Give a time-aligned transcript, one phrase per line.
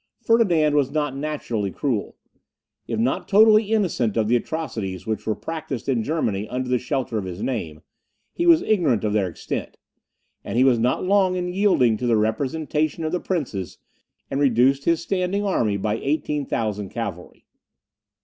[0.25, 2.15] Ferdinand was not naturally cruel.
[2.87, 7.19] If not totally innocent of the atrocities which were practised in Germany under the shelter
[7.19, 7.83] of his name,
[8.33, 9.77] he was ignorant of their extent;
[10.43, 13.77] and he was not long in yielding to the representation of the princes,
[14.31, 17.45] and reduced his standing army by eighteen thousand cavalry.